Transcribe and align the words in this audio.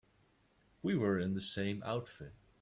We 0.81 0.97
were 0.97 1.19
in 1.19 1.35
the 1.35 1.41
same 1.41 1.83
outfit. 1.85 2.33